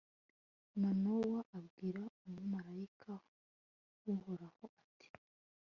manowa 0.81 1.39
abwira 1.57 2.03
umumalayika 2.25 3.13
w'uhoraho, 4.03 4.63
ati 4.83 5.07